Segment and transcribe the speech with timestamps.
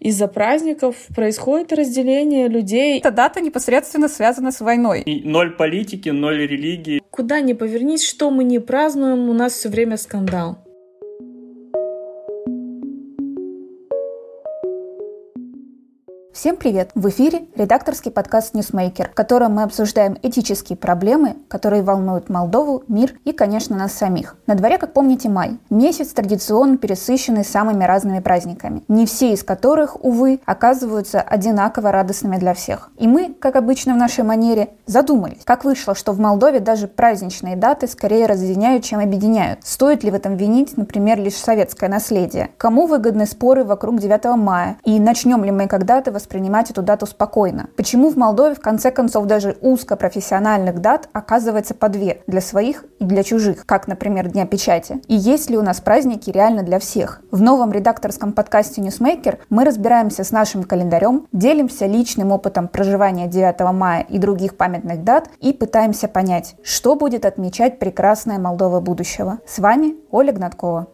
[0.00, 2.98] Из-за праздников происходит разделение людей.
[2.98, 5.02] Эта дата непосредственно связана с войной.
[5.02, 7.02] И ноль политики, ноль религии.
[7.10, 10.56] Куда ни повернись, что мы не празднуем, у нас все время скандал.
[16.40, 16.90] Всем привет!
[16.94, 23.12] В эфире редакторский подкаст «Ньюсмейкер», в котором мы обсуждаем этические проблемы, которые волнуют Молдову, мир
[23.26, 24.36] и, конечно, нас самих.
[24.46, 25.58] На дворе, как помните, май.
[25.68, 32.54] Месяц традиционно пересыщенный самыми разными праздниками, не все из которых, увы, оказываются одинаково радостными для
[32.54, 32.88] всех.
[32.96, 37.56] И мы, как обычно в нашей манере, задумались, как вышло, что в Молдове даже праздничные
[37.56, 39.58] даты скорее разъединяют, чем объединяют.
[39.64, 42.48] Стоит ли в этом винить, например, лишь советское наследие?
[42.56, 44.78] Кому выгодны споры вокруг 9 мая?
[44.86, 47.70] И начнем ли мы когда-то воспринимать воспринимать эту дату спокойно.
[47.76, 53.04] Почему в Молдове, в конце концов, даже узкопрофессиональных дат оказывается по две для своих и
[53.04, 55.00] для чужих, как, например, Дня печати?
[55.08, 57.20] И есть ли у нас праздники реально для всех?
[57.32, 63.72] В новом редакторском подкасте Newsmaker мы разбираемся с нашим календарем, делимся личным опытом проживания 9
[63.72, 69.40] мая и других памятных дат и пытаемся понять, что будет отмечать прекрасная Молдова будущего.
[69.46, 70.86] С вами Оля Гнаткова.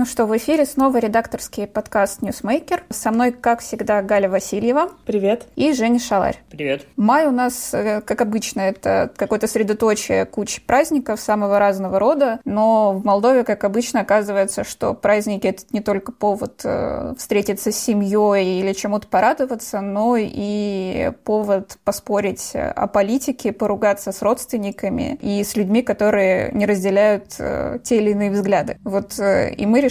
[0.00, 2.84] Ну что, в эфире снова редакторский подкаст «Ньюсмейкер».
[2.88, 4.92] Со мной, как всегда, Галя Васильева.
[5.04, 5.46] Привет.
[5.56, 6.38] И Женя Шаларь.
[6.48, 6.86] Привет.
[6.96, 12.94] Май у нас, э, как обычно, это какое-то средоточие кучи праздников самого разного рода, но
[12.94, 18.58] в Молдове, как обычно, оказывается, что праздники— это не только повод э, встретиться с семьей
[18.58, 25.82] или чему-то порадоваться, но и повод поспорить о политике, поругаться с родственниками и с людьми,
[25.82, 28.78] которые не разделяют э, те или иные взгляды.
[28.82, 29.89] Вот и мы решили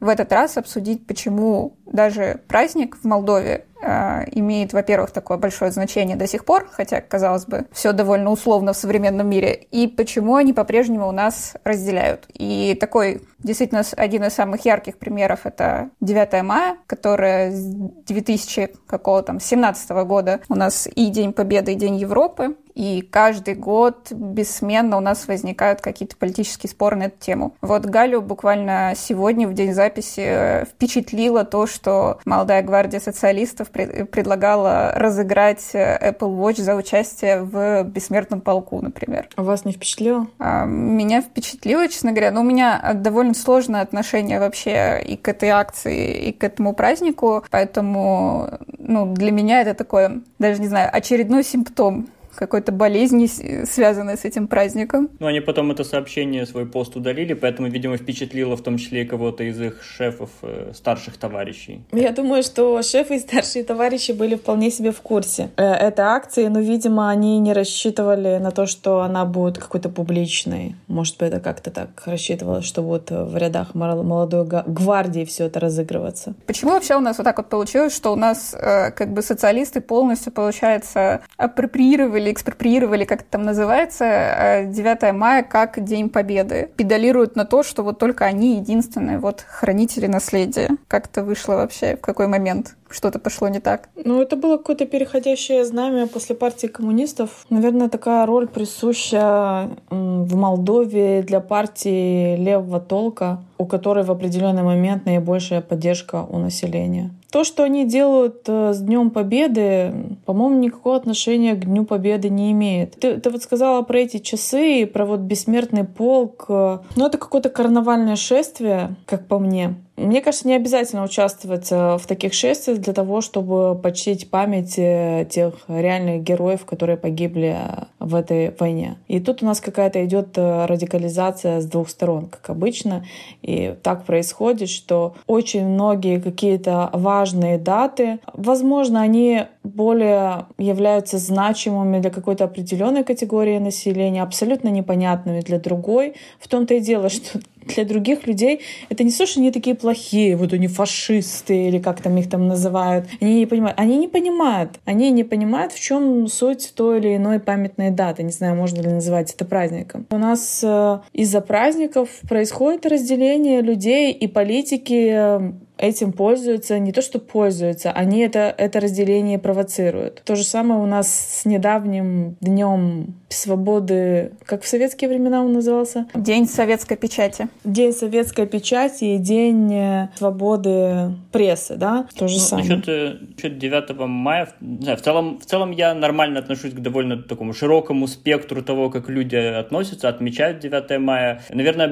[0.00, 6.16] в этот раз обсудить, почему даже праздник в Молдове э, имеет, во-первых, такое большое значение
[6.16, 10.52] до сих пор, хотя, казалось бы, все довольно условно в современном мире, и почему они
[10.52, 12.26] по-прежнему у нас разделяют.
[12.34, 19.22] И такой действительно один из самых ярких примеров это 9 мая, которое с 2000 какого
[19.22, 24.98] там 17 года у нас и День Победы, и День Европы, и каждый год бессменно
[24.98, 27.56] у нас возникают какие-то политические споры на эту тему.
[27.62, 34.92] Вот Галю буквально сегодня, в день записи, э, впечатлило то, что молодая гвардия социалистов предлагала
[34.94, 39.30] разыграть э, Apple Watch за участие в «Бессмертном полку», например.
[39.36, 40.26] А вас не впечатлило?
[40.38, 42.30] А, меня впечатлило, честно говоря.
[42.30, 47.42] Но у меня довольно сложное отношение вообще и к этой акции, и к этому празднику,
[47.50, 53.26] поэтому ну, для меня это такое, даже не знаю, очередной симптом какой-то болезни,
[53.64, 55.08] связанной с этим праздником.
[55.18, 59.04] Ну, они потом это сообщение, свой пост удалили, поэтому, видимо, впечатлило в том числе и
[59.04, 61.82] кого-то из их шефов, э, старших товарищей.
[61.92, 66.46] Я думаю, что шефы и старшие товарищи были вполне себе в курсе э, этой акции,
[66.46, 70.76] но, видимо, они не рассчитывали на то, что она будет какой-то публичной.
[70.88, 76.34] Может быть, это как-то так рассчитывалось, что вот в рядах молодой гвардии все это разыгрываться.
[76.46, 79.80] Почему вообще у нас вот так вот получилось, что у нас э, как бы социалисты
[79.80, 86.70] полностью, получается, апроприировали или экспроприировали, как это там называется, 9 э, мая как День Победы.
[86.76, 90.70] Педалируют на то, что вот только они единственные вот хранители наследия.
[90.88, 91.96] Как это вышло вообще?
[91.96, 92.74] В какой момент?
[92.88, 93.88] что-то пошло не так?
[93.96, 97.44] Ну, это было какое-то переходящее знамя после партии коммунистов.
[97.50, 105.04] Наверное, такая роль присуща в Молдове для партии левого толка, у которой в определенный момент
[105.04, 107.10] наибольшая поддержка у населения.
[107.30, 112.52] То, что они делают э, с Днем Победы, по-моему, никакого отношения к Дню Победы не
[112.52, 112.92] имеет.
[113.00, 116.46] Ты, ты вот сказала про эти часы, про вот бессмертный полк.
[116.48, 119.74] Ну, это какое-то карнавальное шествие, как по мне.
[119.96, 125.26] Мне кажется, не обязательно участвовать э, в таких шествиях для того, чтобы почтить память э,
[125.30, 128.98] тех реальных героев, которые погибли э, в этой войне.
[129.08, 133.06] И тут у нас какая-то идет радикализация с двух сторон, как обычно.
[133.40, 142.10] И так происходит, что очень многие какие-то важные даты, возможно, они более являются значимыми для
[142.10, 146.16] какой-то определенной категории населения, абсолютно непонятными для другой.
[146.38, 147.40] В том-то и дело, что
[147.74, 152.00] для других людей это не то, что они такие плохие, вот они фашисты или как
[152.00, 153.06] там их там называют.
[153.20, 153.78] Они не понимают.
[153.78, 154.80] Они не понимают.
[154.84, 158.22] Они не понимают, в чем суть той или иной памятной даты.
[158.22, 160.06] Не знаю, можно ли называть это праздником.
[160.10, 167.02] У нас э, из-за праздников происходит разделение людей и политики э, этим пользуются, не то
[167.02, 170.22] что пользуются, они это, это разделение провоцируют.
[170.24, 176.06] То же самое у нас с недавним днем свободы, как в советские времена он назывался?
[176.14, 177.48] День советской печати.
[177.64, 182.06] День советской печати и День э, свободы прессы, да?
[182.16, 182.76] То же ну, самое.
[182.76, 187.22] Насчет, насчет 9 мая, не знаю, в целом, в целом я нормально отношусь к довольно
[187.22, 191.42] такому широкому спектру того, как люди относятся, отмечают 9 мая.
[191.50, 191.88] Наверное,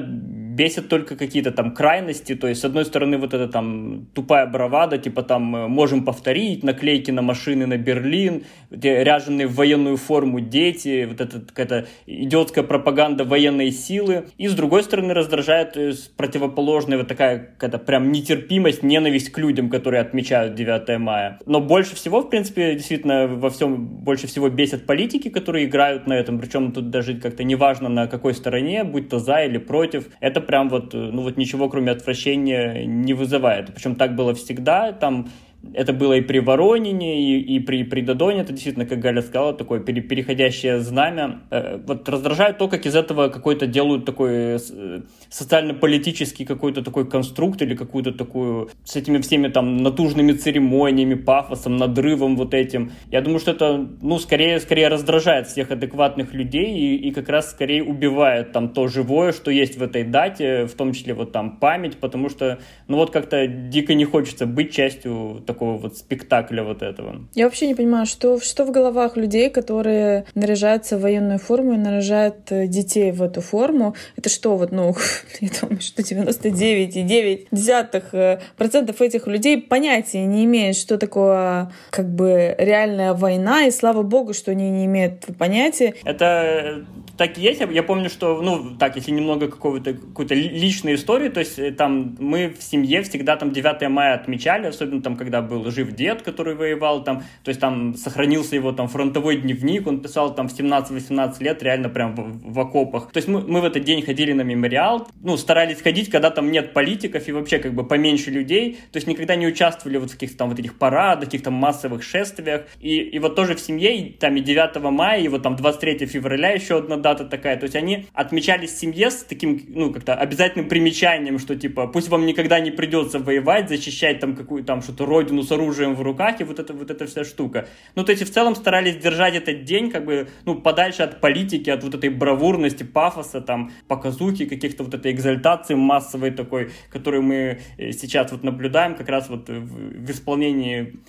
[0.55, 4.97] бесит только какие-то там крайности, то есть, с одной стороны, вот эта там тупая бравада,
[4.97, 11.05] типа там э, можем повторить, наклейки на машины на Берлин, ряженые в военную форму дети,
[11.09, 17.07] вот эта какая-то идиотская пропаганда военной силы, и с другой стороны раздражает э, противоположная вот
[17.07, 21.39] такая какая-то прям нетерпимость, ненависть к людям, которые отмечают 9 мая.
[21.45, 26.13] Но больше всего, в принципе, действительно во всем больше всего бесят политики, которые играют на
[26.13, 30.44] этом, причем тут даже как-то неважно на какой стороне, будь то за или против, это
[30.45, 33.73] прям вот, э, ну вот ничего кроме отвращения не вызывает.
[33.73, 35.29] Причем так было всегда, там
[35.73, 39.53] это было и при Воронине, и, и при, при Додоне, это действительно, как Галя сказала,
[39.53, 41.41] такое пере, переходящее знамя.
[41.49, 47.61] Э, вот раздражает то, как из этого какой-то делают такой э, социально-политический какой-то такой конструкт
[47.61, 52.91] или какую-то такую с этими всеми там натужными церемониями, пафосом, надрывом вот этим.
[53.11, 57.51] Я думаю, что это, ну, скорее, скорее раздражает всех адекватных людей и, и как раз
[57.51, 61.57] скорее убивает там то живое, что есть в этой дате, в том числе вот там
[61.57, 66.81] память, потому что, ну, вот как-то дико не хочется быть частью такого вот спектакля вот
[66.81, 67.21] этого.
[67.33, 71.77] Я вообще не понимаю, что, что в головах людей, которые наряжаются в военную форму и
[71.77, 73.95] наряжают э, детей в эту форму.
[74.17, 74.93] Это что, вот, ну,
[75.39, 82.09] я думаю, что 99,9 десятых э, процентов этих людей понятия не имеют, что такое как
[82.09, 85.93] бы реальная война, и слава богу, что они не имеют понятия.
[86.03, 86.85] Это
[87.17, 87.61] так и есть.
[87.61, 92.15] Я помню, что, ну, так, если немного какого-то, какой-то личной истории, то есть э, там
[92.19, 96.55] мы в семье всегда там 9 мая отмечали, особенно там, когда был жив дед, который
[96.55, 101.43] воевал там, то есть там сохранился его там фронтовой дневник, он писал там в 17-18
[101.43, 103.11] лет реально прям в, в окопах.
[103.11, 106.51] То есть мы, мы в этот день ходили на мемориал, ну, старались ходить, когда там
[106.51, 110.13] нет политиков и вообще как бы поменьше людей, то есть никогда не участвовали вот в
[110.13, 112.65] каких-то там вот этих парадах, каких-то массовых шествиях.
[112.79, 116.05] И, и вот тоже в семье, и, там и 9 мая, и вот там 23
[116.05, 117.57] февраля еще одна дата такая.
[117.57, 122.09] То есть они отмечались в семье с таким, ну, как-то обязательным примечанием, что типа пусть
[122.09, 126.01] вам никогда не придется воевать, защищать там какую то там что-то родину с оружием в
[126.01, 127.67] руках и вот это вот эта вся штука.
[127.95, 131.69] Ну, то есть в целом старались держать этот день как бы, ну, подальше от политики,
[131.69, 137.59] от вот этой бравурности, пафоса, там, показухи, каких-то вот этой экзальтации массовой такой, которую мы
[137.77, 140.99] э, сейчас вот наблюдаем как раз вот в, исполнении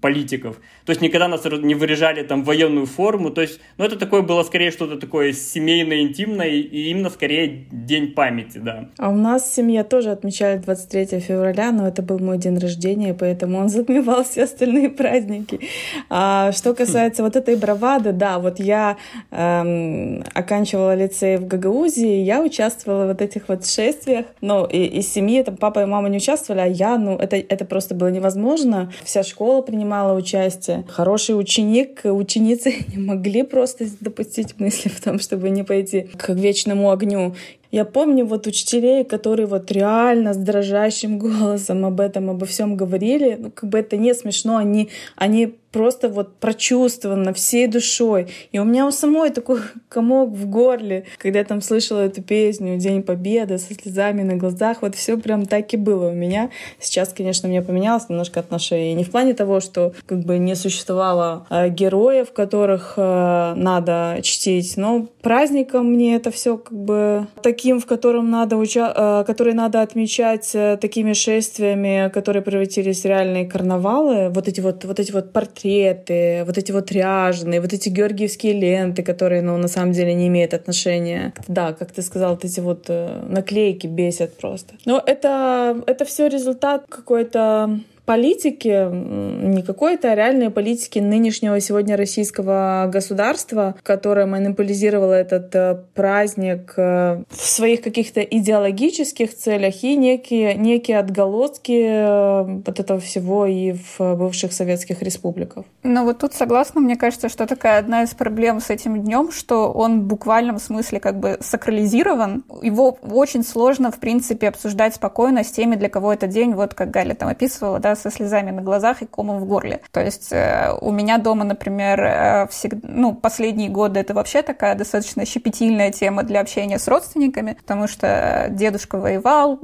[0.00, 0.60] политиков.
[0.84, 4.42] То есть никогда нас не выряжали там военную форму, то есть, ну, это такое было
[4.42, 8.88] скорее что-то такое семейное, интимное, и именно скорее день памяти, да.
[8.98, 13.29] А у нас семья тоже отмечали 23 февраля, но это был мой день рождения, поэтому
[13.58, 15.60] он затмевал все остальные праздники.
[16.08, 18.96] А что касается вот этой бравады, да, вот я
[19.30, 25.12] эм, оканчивала лицей в Гагаузии, я участвовала в вот этих вот шествиях, ну, и, из
[25.12, 28.92] семьи там папа и мама не участвовали, а я, ну, это, это просто было невозможно.
[29.04, 30.84] Вся школа принимала участие.
[30.88, 36.90] Хороший ученик, ученицы не могли просто допустить мысли в том, чтобы не пойти к вечному
[36.90, 37.34] огню.
[37.70, 43.36] Я помню вот учителей, которые вот реально с дрожащим голосом об этом, обо всем говорили.
[43.38, 48.28] Ну, как бы это не смешно, они, они просто вот прочувствовано всей душой.
[48.52, 52.76] И у меня у самой такой комок в горле, когда я там слышала эту песню
[52.78, 54.82] «День Победы» со слезами на глазах.
[54.82, 56.50] Вот все прям так и было у меня.
[56.78, 58.94] Сейчас, конечно, у меня поменялось немножко отношение.
[58.94, 64.76] Не в плане того, что как бы не существовало э, героев, которых э, надо чтить,
[64.76, 69.82] но праздником мне это все как бы таким, в котором надо уча э, который надо
[69.82, 74.30] отмечать э, такими шествиями, которые превратились в реальные карнавалы.
[74.30, 78.52] Вот эти вот, вот эти вот портреты портреты, вот эти вот ряженые, вот эти георгиевские
[78.52, 81.32] ленты, которые, ну, на самом деле не имеют отношения.
[81.48, 84.74] Да, как ты сказал, вот эти вот э, наклейки бесят просто.
[84.86, 92.90] Но это, это все результат какой-то политики, не какой-то, а реальной политики нынешнего сегодня российского
[92.92, 100.98] государства, которое монополизировало этот э, праздник э, в своих каких-то идеологических целях и некие, некие
[100.98, 105.64] отголоски э, вот этого всего и в бывших советских республиках.
[105.84, 109.70] Ну вот тут согласна, мне кажется, что такая одна из проблем с этим днем, что
[109.70, 112.42] он в буквальном смысле как бы сакрализирован.
[112.60, 116.90] Его очень сложно, в принципе, обсуждать спокойно с теми, для кого этот день, вот как
[116.90, 119.80] Галя там описывала, да, со слезами на глазах и комом в горле.
[119.90, 124.74] То есть э, у меня дома, например, э, всегда, ну, последние годы это вообще такая
[124.74, 129.58] достаточно щепетильная тема для общения с родственниками, потому что дедушка воевал,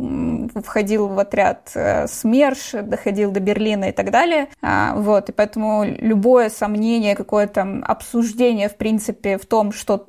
[0.55, 4.49] входил в отряд СМЕРШ, доходил до Берлина и так далее.
[4.63, 10.07] А, вот, и поэтому любое сомнение, какое-то обсуждение, в принципе, в том, что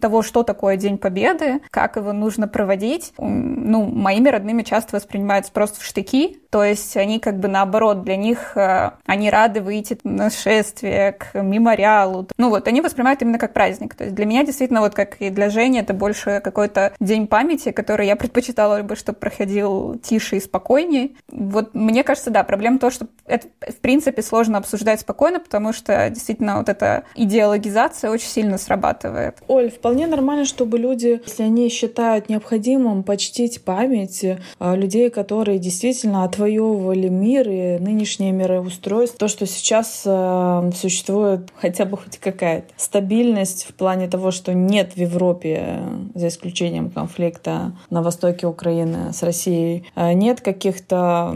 [0.00, 5.80] того, что такое День Победы, как его нужно проводить, ну, моими родными часто воспринимаются просто
[5.80, 10.28] в штыки, то есть они как бы наоборот, для них э, они рады выйти на
[10.28, 12.26] шествие к мемориалу.
[12.36, 13.94] Ну вот, они воспринимают именно как праздник.
[13.94, 17.70] То есть для меня действительно, вот как и для Жени, это больше какой-то день памяти,
[17.70, 21.10] который я предпочитала бы, чтобы проходил тише и спокойнее.
[21.30, 26.10] Вот мне кажется, да, проблема то, что это в принципе сложно обсуждать спокойно, потому что
[26.10, 29.38] действительно вот эта идеологизация очень сильно срабатывает.
[29.46, 36.24] Оль, вполне нормально, чтобы люди, если они считают необходимым почтить память э, людей, которые действительно
[36.24, 42.68] от отвоевывали мир и нынешнее мироустройство, то, что сейчас э, существует хотя бы хоть какая-то
[42.76, 49.12] стабильность в плане того, что нет в Европе, э, за исключением конфликта на востоке Украины
[49.12, 51.34] с Россией, э, нет каких-то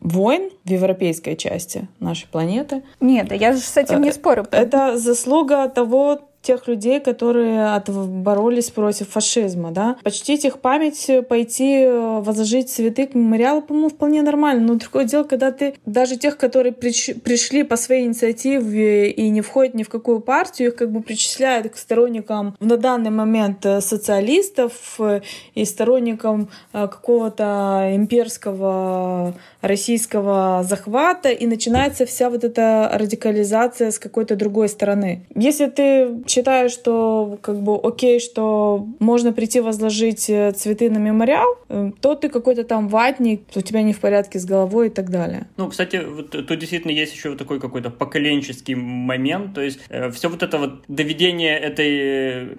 [0.00, 2.82] войн в европейской части нашей планеты.
[3.00, 4.46] Нет, я же с этим не э, спорю.
[4.50, 9.96] Это заслуга того тех людей, которые боролись против фашизма, да.
[10.02, 14.66] Почтить их память, пойти э, возложить цветы к мемориалу, по-моему, вполне нормально.
[14.66, 19.74] Но другое дело, когда ты даже тех, которые пришли по своей инициативе и не входят
[19.74, 24.72] ни в какую партию, их как бы причисляют к сторонникам на данный момент э, социалистов
[25.00, 25.20] э,
[25.54, 34.68] и сторонникам какого-то имперского российского захвата, и начинается вся вот эта радикализация с какой-то другой
[34.68, 35.26] стороны.
[35.34, 41.58] Если ты считаю, что как бы окей, что можно прийти возложить э, цветы на мемориал,
[41.68, 45.10] э, то ты какой-то там ватник, у тебя не в порядке с головой и так
[45.10, 45.46] далее.
[45.56, 50.10] Ну, кстати, вот тут действительно есть еще вот такой какой-то поколенческий момент, то есть э,
[50.10, 52.56] все вот это вот доведение этой,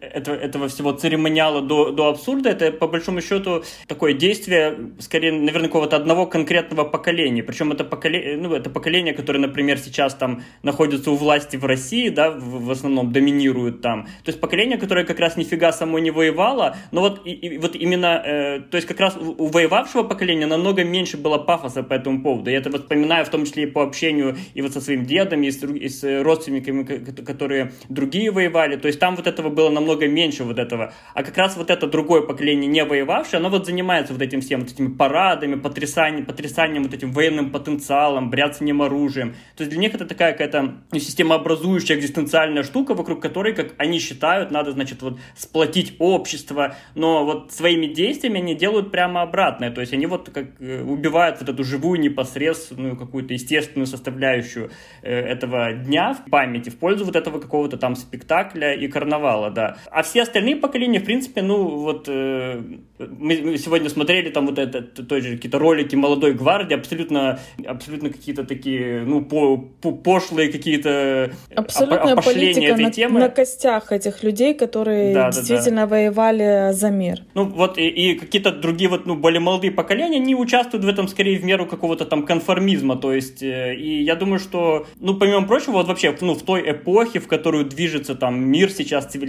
[0.00, 5.68] этого, этого всего церемониала до, до абсурда, это по большому счету такое действие, скорее, наверное,
[5.68, 11.10] какого-то одного конкретного поколения, причем это поколение, ну, это поколение, которое, например, сейчас там находится
[11.10, 14.04] у власти в России, да, в, в основном доминируют там.
[14.24, 17.76] То есть поколение, которое как раз нифига само не воевало, но вот, и, и, вот
[17.76, 21.94] именно, э, то есть как раз у, у воевавшего поколения намного меньше было пафоса по
[21.94, 22.50] этому поводу.
[22.50, 25.50] Я это вспоминаю в том числе и по общению и вот со своим дедом, и
[25.50, 26.84] с, и с родственниками,
[27.24, 28.76] которые другие воевали.
[28.76, 30.92] То есть там вот этого было намного меньше вот этого.
[31.14, 34.60] А как раз вот это другое поколение, не воевавшее, оно вот занимается вот этим всем,
[34.60, 39.34] вот этими парадами, потрясанием, потрясанием вот этим военным потенциалом, бряцанием оружием.
[39.56, 43.98] То есть для них это такая какая-то ну, системообразующая экзистенциальная штука, вокруг которой, как они
[43.98, 49.80] считают, надо, значит, вот сплотить общество, но вот своими действиями они делают прямо обратное, то
[49.80, 54.70] есть они вот как э, убивают вот эту живую, непосредственную, какую-то естественную составляющую
[55.02, 59.76] э, этого дня в памяти в пользу вот этого какого-то там спектакля и карнавала, да.
[59.90, 62.62] А все остальные поколения, в принципе, ну вот э,
[62.98, 69.02] мы сегодня смотрели там вот это, тоже какие-то ролики молодой гвардии, абсолютно, абсолютно какие-то такие,
[69.04, 73.20] ну, по, по, пошлые какие-то Абсолютная политика этой на, темы.
[73.20, 75.96] На костях этих людей, которые да, действительно да, да.
[75.96, 77.22] воевали за мир.
[77.34, 81.08] Ну вот и, и какие-то другие вот ну более молодые поколения, они участвуют в этом
[81.08, 85.46] скорее в меру какого-то там конформизма, то есть э, и я думаю, что ну помимо
[85.46, 89.23] прочего вот вообще ну в той эпохе, в которую движется там мир сейчас, цивилизация,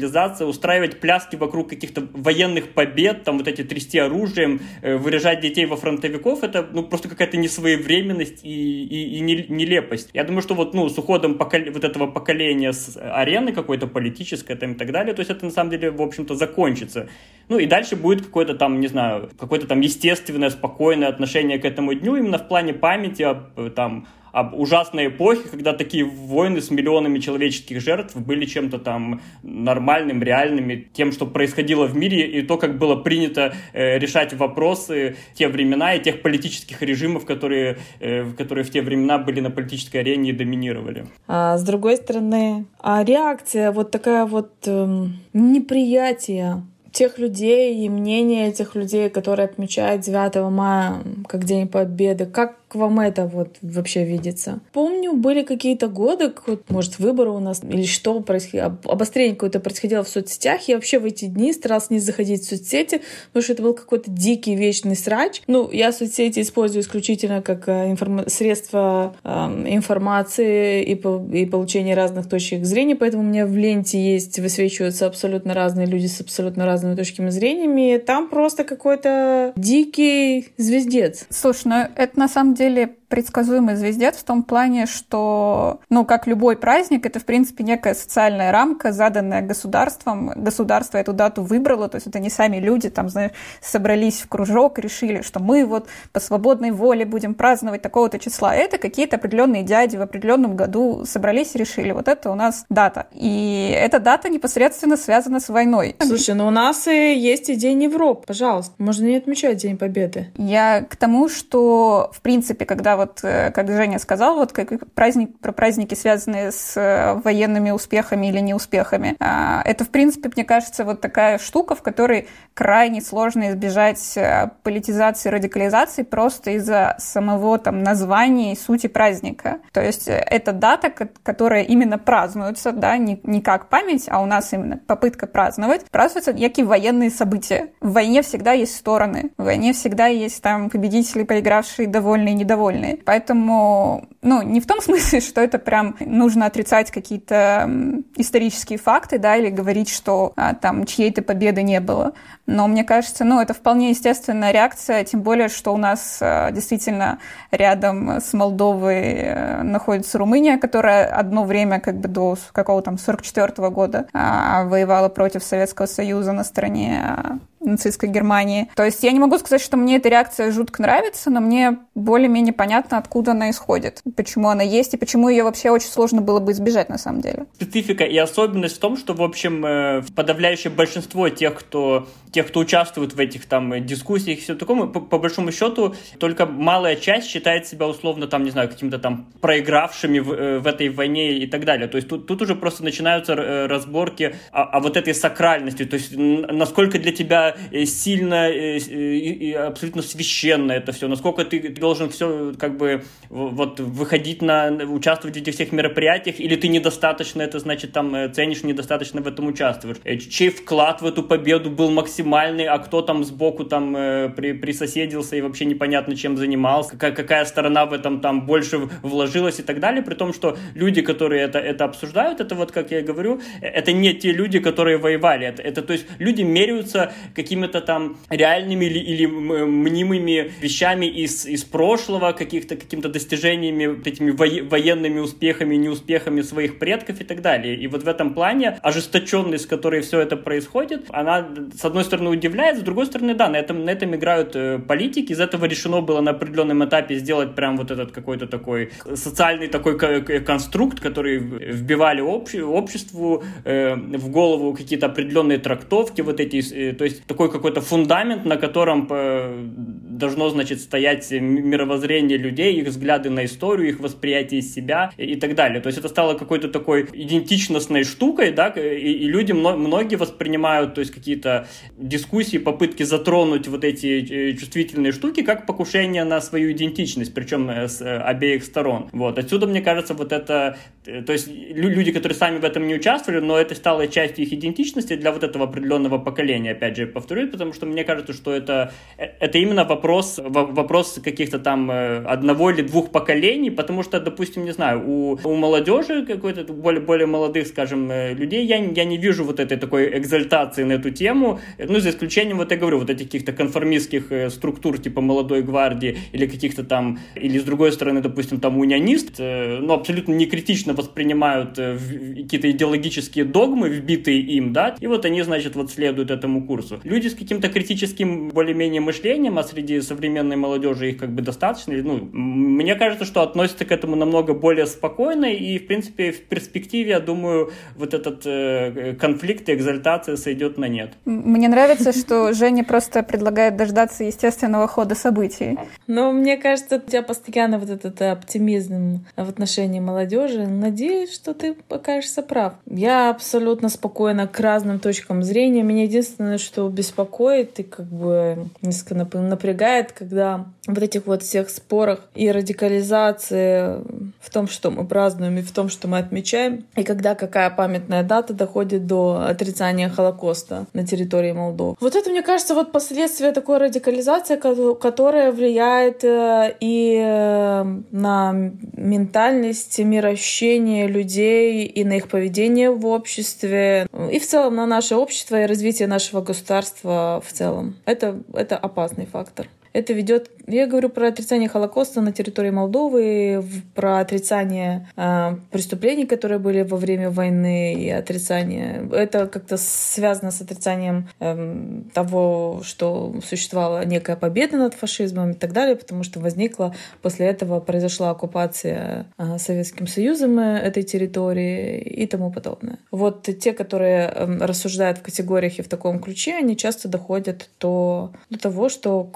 [0.46, 5.76] устраивать пляски вокруг каких-то военных побед, там вот эти трясти оружием, э, выряжать детей во
[5.76, 10.10] фронтовиков, это ну просто какая-то несвоевременность и, и, и нелепость.
[10.14, 11.62] Я думаю, что вот ну с уходом покол...
[11.72, 15.14] вот этого поколения с арены какой-то политической там, и так далее.
[15.14, 17.10] То есть это на самом деле, в общем-то, закончится.
[17.48, 21.94] Ну и дальше будет какое-то там, не знаю, какое-то там естественное, спокойное отношение к этому
[21.94, 27.20] дню именно в плане памяти об, там, об ужасной эпохе, когда такие войны с миллионами
[27.20, 32.78] человеческих жертв были чем-то там нормальным, реальными, тем, что происходило в мире, и то, как
[32.78, 38.72] было принято э, решать вопросы те времена и тех политических режимов, которые, э, которые в
[38.72, 41.06] те времена были на политической арене и доминировали.
[41.28, 46.62] А, с другой стороны, а реакция вот такая вот э, неприятие
[46.96, 53.00] тех людей и мнение этих людей, которые отмечают 9 мая как День Победы, как вам
[53.00, 54.60] это вот вообще видится?
[54.72, 60.04] Помню, были какие-то годы, вот, может, выборы у нас или что происходило, обострение какое-то происходило
[60.04, 60.62] в соцсетях.
[60.68, 64.12] Я вообще в эти дни старалась не заходить в соцсети, потому что это был какой-то
[64.12, 65.42] дикий вечный срач.
[65.48, 68.28] Ну, я соцсети использую исключительно как э, информ...
[68.28, 69.30] средство э,
[69.68, 71.24] информации и, по...
[71.32, 76.08] и получения разных точек зрения, поэтому у меня в ленте есть, высвечиваются абсолютно разные люди
[76.08, 78.00] с абсолютно разными точками зрения.
[78.00, 81.26] Там просто какой-то дикий звездец.
[81.30, 86.58] Слушай, ну это на самом деле предсказуемый звездец в том плане, что, ну, как любой
[86.58, 90.32] праздник, это, в принципе, некая социальная рамка, заданная государством.
[90.36, 93.32] Государство эту дату выбрало, то есть это не сами люди, там, знаешь,
[93.62, 98.56] собрались в кружок, решили, что мы вот по свободной воле будем праздновать такого-то числа.
[98.56, 103.08] Это какие-то определенные дяди в определенном году собрались и решили, вот это у нас дата.
[103.14, 105.96] И эта дата непосредственно связана с войной.
[106.02, 108.74] Слушай, ну у нас и есть и День Европы, пожалуйста.
[108.78, 110.32] Можно не отмечать День Победы.
[110.38, 115.38] Я к тому, что, в принципе, когда вот, э, как Женя сказал, вот как праздник,
[115.40, 120.84] про праздники, связанные с э, военными успехами или неуспехами, а, это, в принципе, мне кажется,
[120.84, 127.84] вот такая штука, в которой крайне сложно избежать э, политизации, радикализации просто из-за самого там
[127.84, 129.60] названия и сути праздника.
[129.72, 134.54] То есть это дата, которая именно празднуется, да, не, не как память, а у нас
[134.54, 137.70] именно попытка праздновать, празднуются некие военные события.
[137.82, 142.85] В войне всегда есть стороны, в войне всегда есть там победители, проигравшие, довольные, недовольные.
[143.06, 147.70] Поэтому, ну, не в том смысле, что это прям нужно отрицать какие-то
[148.16, 152.14] исторические факты, да, или говорить, что а, там чьей-то победы не было.
[152.46, 157.20] Но мне кажется, ну, это вполне естественная реакция, тем более, что у нас а, действительно
[157.52, 163.48] рядом с Молдовой а, находится Румыния, которая одно время, как бы до какого там 44
[163.48, 168.70] -го года, а, воевала против Советского Союза на стороне а, нацистской Германии.
[168.76, 172.54] То есть я не могу сказать, что мне эта реакция жутко нравится, но мне более-менее
[172.54, 176.52] понятно, откуда она исходит, почему она есть и почему ее вообще очень сложно было бы
[176.52, 177.46] избежать на самом деле.
[177.56, 182.60] Специфика и особенность в том, что, в общем, э, подавляющее большинство тех, кто, тех, кто
[182.60, 187.28] участвует в этих там дискуссиях и все такое, по, по большому счету, только малая часть
[187.28, 191.48] считает себя условно там, не знаю, каким-то там проигравшими в, э, в этой войне и
[191.48, 191.88] так далее.
[191.88, 195.96] То есть тут, тут уже просто начинаются э, разборки о, о вот этой сакральности, то
[195.96, 202.10] есть насколько для тебя Э, сильно э, и абсолютно священно это все, насколько ты должен
[202.10, 207.60] все как бы вот выходить на, участвовать в этих всех мероприятиях, или ты недостаточно это,
[207.60, 209.98] значит, там э, ценишь, недостаточно в этом участвуешь.
[210.30, 215.42] Чей вклад в эту победу был максимальный, а кто там сбоку там при, присоседился и
[215.42, 220.02] вообще непонятно чем занимался, какая, какая сторона в этом там больше вложилась и так далее,
[220.02, 224.14] при том, что люди, которые это, это обсуждают, это вот, как я говорю, это не
[224.14, 227.14] те люди, которые воевали, это, это то есть люди меряются
[227.46, 234.32] какими-то там реальными или, или мнимыми вещами из, из прошлого, каких-то какими-то достижениями, этими
[234.70, 237.76] военными успехами, неуспехами своих предков и так далее.
[237.76, 241.48] И вот в этом плане ожесточенность, с которой все это происходит, она,
[241.78, 245.34] с одной стороны, удивляет, с другой стороны, да, на этом, на этом играют э, политики.
[245.34, 249.98] Из этого решено было на определенном этапе сделать прям вот этот какой-то такой социальный такой
[250.46, 257.06] конструкт, который вбивали обще, обществу э, в голову какие-то определенные трактовки, вот эти, э, то
[257.06, 263.46] есть такой какой-то фундамент, на котором э, должно, значит, стоять мировоззрение людей, их взгляды на
[263.46, 265.82] историю, их восприятие себя и так далее.
[265.82, 271.02] То есть это стало какой-то такой идентичностной штукой, да, и, и люди, многие воспринимают, то
[271.02, 277.34] есть какие-то дискуссии, попытки затронуть вот эти э, чувствительные штуки как покушение на свою идентичность,
[277.34, 279.10] причем э, с обеих сторон.
[279.12, 279.38] Вот.
[279.38, 283.58] Отсюда, мне кажется, вот это, то есть люди, которые сами в этом не участвовали, но
[283.58, 287.86] это стало частью их идентичности для вот этого определенного поколения, опять же, повторюсь, потому что
[287.86, 293.72] мне кажется, что это, это именно вопрос, вопрос каких-то там э, одного или двух поколений,
[293.72, 298.66] потому что, допустим, не знаю, у, у молодежи какой-то более, более молодых, скажем, э, людей
[298.66, 302.72] я, я не вижу вот этой такой экзальтации на эту тему, ну, за исключением, вот
[302.72, 307.58] я говорю, вот этих каких-то конформистских э, структур типа молодой гвардии или каких-то там, или
[307.58, 314.40] с другой стороны, допустим, там унианист, ну, абсолютно не критично воспринимают какие-то идеологические догмы, вбитые
[314.40, 317.00] им, да, и вот они, значит, вот следуют этому курсу.
[317.04, 321.94] Люди с каким-то критическим более-менее мышлением, а среди современной молодежи их как бы достаточно.
[321.94, 327.12] Ну, мне кажется, что относятся к этому намного более спокойно, и, в принципе, в перспективе,
[327.12, 331.14] я думаю, вот этот э, конфликт и экзальтация сойдет на нет.
[331.26, 335.78] Мне нравится, что Женя просто предлагает дождаться естественного хода событий.
[336.08, 340.68] Но мне кажется, у тебя постоянно вот этот оптимизм в отношении молодежи.
[340.68, 342.74] Надеюсь, что ты окажешься прав.
[342.86, 345.84] Я абсолютно спокойна к разным точкам зрения.
[345.84, 352.20] Меня единственное, что беспокоит и как бы несколько напрягает, когда в этих вот всех спорах
[352.36, 354.00] и радикализации
[354.40, 358.24] в том, что мы празднуем, и в том, что мы отмечаем, и когда какая памятная
[358.24, 361.96] дата доходит до отрицания Холокоста на территории Молдовы.
[362.00, 364.56] Вот это, мне кажется, вот последствия такой радикализации,
[364.96, 368.54] которая влияет э, и э, на
[368.94, 375.64] ментальность, мироощущение людей, и на их поведение в обществе, и в целом на наше общество
[375.64, 377.96] и развитие нашего государства в целом.
[378.06, 379.68] Это, это опасный фактор.
[379.96, 380.52] Это ведет...
[380.68, 386.98] Я говорю про отрицание Холокоста на территории Молдовы, про отрицание э, преступлений, которые были во
[386.98, 389.08] время войны, и отрицание...
[389.14, 395.72] Это как-то связано с отрицанием э, того, что существовала некая победа над фашизмом и так
[395.72, 402.52] далее, потому что возникла после этого произошла оккупация э, Советским Союзом этой территории и тому
[402.52, 403.00] подобное.
[403.12, 408.34] Вот те, которые э, рассуждают в категориях и в таком ключе, они часто доходят до,
[408.50, 409.30] до того, что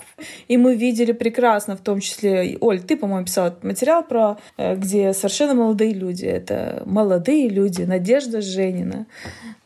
[0.49, 5.13] и мы видели прекрасно, в том числе, Оль, ты, по-моему, писала материал про, э, где
[5.13, 9.05] совершенно молодые люди, это молодые люди, Надежда Женина,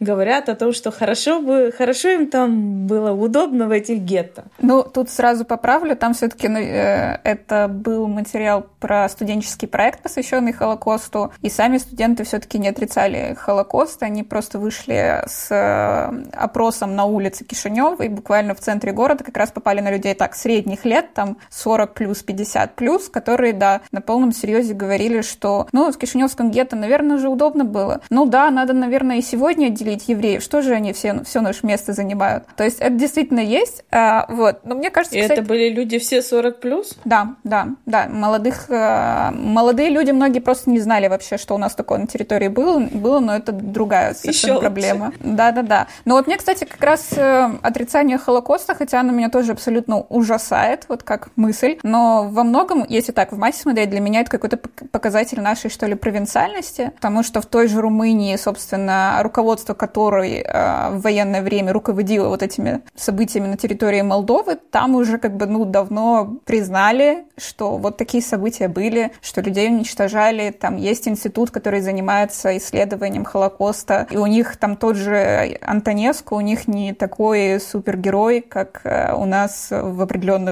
[0.02, 4.44] говорят о том, что хорошо бы, хорошо им там было удобно в этих гетто.
[4.60, 10.52] Ну, тут сразу поправлю, там все-таки ну, э, это был материал про студенческий проект, посвященный
[10.52, 17.06] Холокосту, и сами студенты все-таки не отрицали Холокост, они просто вышли с э, опросом на
[17.06, 20.14] улице Кишинева и буквально в центре города как раз попали на людей.
[20.14, 20.36] Так
[20.74, 25.92] средних лет, там 40 плюс, 50 плюс, которые, да, на полном серьезе говорили, что, ну,
[25.92, 28.02] в Кишиневском гетто, наверное, же удобно было.
[28.10, 30.44] Ну да, надо, наверное, и сегодня отделить евреев.
[30.44, 32.46] Что же они все, все наше место занимают?
[32.56, 34.66] То есть это действительно есть, а, вот.
[34.66, 35.40] Но мне кажется, И кстати...
[35.40, 36.98] это были люди все 40 плюс?
[37.06, 38.08] Да, да, да.
[38.10, 42.48] Молодых, а, молодые люди, многие просто не знали вообще, что у нас такое на территории
[42.48, 45.14] было, было но это другая совершенно проблема.
[45.20, 45.88] Да, да, да.
[46.06, 50.63] Но вот мне, кстати, как раз э, отрицание Холокоста, хотя оно меня тоже абсолютно ужасает,
[50.90, 54.58] вот как мысль, но во многом, если так в массе смотреть, для меня это какой-то
[54.58, 60.90] показатель нашей, что ли, провинциальности, потому что в той же Румынии, собственно, руководство которой э,
[60.92, 65.66] в военное время руководило вот этими событиями на территории Молдовы, там уже как бы, ну,
[65.66, 72.56] давно признали, что вот такие события были, что людей уничтожали, там есть институт, который занимается
[72.58, 78.82] исследованием Холокоста, и у них там тот же Антонеску, у них не такой супергерой, как
[78.84, 80.02] э, у нас в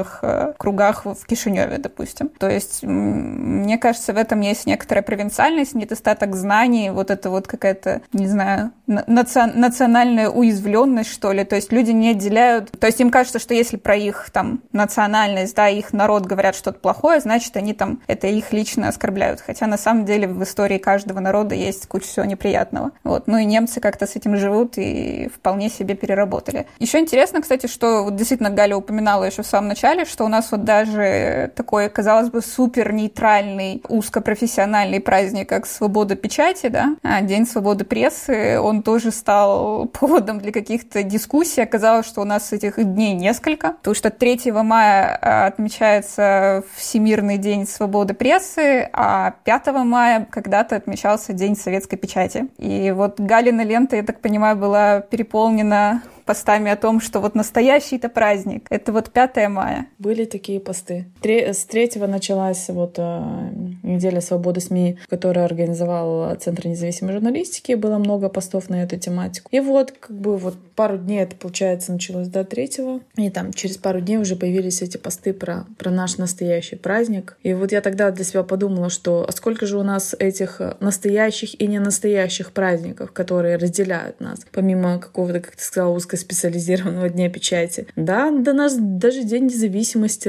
[0.02, 2.30] определенных э, кругах в Кишиневе, допустим.
[2.30, 8.02] То есть, мне кажется, в этом есть некоторая провинциальность, недостаток знаний, вот это вот какая-то,
[8.14, 11.44] не знаю, наци- национальная уязвленность, что ли.
[11.44, 12.72] То есть люди не отделяют...
[12.80, 16.80] То есть им кажется, что если про их там национальность, да, их народ говорят что-то
[16.80, 19.42] плохое, значит, они там это их лично оскорбляют.
[19.42, 22.92] Хотя на самом деле в истории каждого народа есть куча всего неприятного.
[23.04, 23.28] Вот.
[23.28, 26.68] Ну и немцы как-то с этим живут и вполне себе переработали.
[26.80, 30.52] Еще интересно, кстати, что вот действительно Галя упоминала еще в самом начале, что у нас
[30.52, 37.46] вот даже такой, казалось бы, супер нейтральный, узкопрофессиональный праздник, как свобода печати, да, а День
[37.46, 41.62] свободы прессы, он тоже стал поводом для каких-то дискуссий.
[41.62, 47.68] Оказалось, что у нас этих дней несколько, потому что 3 мая а, отмечается Всемирный день
[47.68, 52.48] свободы прессы, а 5 мая когда-то отмечался День советской печати.
[52.58, 58.10] И вот Галина лента, я так понимаю, была переполнена постами о том, что вот настоящий-то
[58.10, 58.66] праздник.
[58.70, 59.88] Это вот 5 мая.
[60.00, 61.06] Были такие посты.
[61.22, 63.50] Тре- с третьего началась вот э,
[63.84, 67.74] неделя свободы СМИ, которую организовал Центр независимой журналистики.
[67.74, 69.50] Было много постов на эту тематику.
[69.52, 73.02] И вот как бы вот пару дней это, получается, началось до третьего.
[73.16, 77.38] И там через пару дней уже появились эти посты про, про наш настоящий праздник.
[77.44, 81.60] И вот я тогда для себя подумала, что а сколько же у нас этих настоящих
[81.60, 87.88] и не настоящих праздников, которые разделяют нас, помимо какого-то, как ты сказала, узкоспециализированного дня печати.
[87.96, 90.28] Да, до нас даже День независимости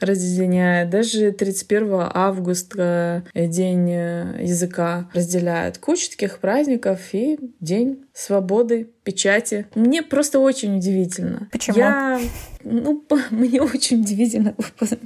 [0.00, 5.78] разделяет, даже 31 августа э, День э, языка разделяет.
[5.78, 9.64] Куча таких праздников и День свободы печати.
[9.74, 11.48] Мне просто очень удивительно.
[11.50, 11.78] Почему?
[11.78, 12.20] Я,
[12.62, 14.54] ну, мне очень удивительно.